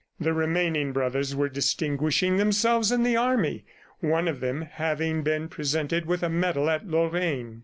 The 0.19 0.33
remaining 0.33 0.93
brothers 0.93 1.35
were 1.35 1.47
distinguishing 1.47 2.37
themselves 2.37 2.91
in 2.91 3.03
the 3.03 3.15
army, 3.15 3.65
one 3.99 4.27
of 4.27 4.39
them 4.39 4.63
having 4.63 5.21
been 5.21 5.47
presented 5.47 6.07
with 6.07 6.23
a 6.23 6.27
medal 6.29 6.71
at 6.71 6.87
Lorraine. 6.87 7.59